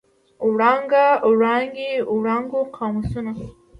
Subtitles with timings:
[0.51, 3.31] وړانګه، وړانګې، وړانګو، قاموسونه.